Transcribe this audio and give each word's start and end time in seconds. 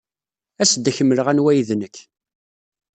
As-d 0.61 0.85
ad 0.87 0.89
ak-mleɣ 0.93 1.27
anwa 1.31 1.49
ay 1.51 1.61
d 1.67 1.71
nekk. 1.75 1.95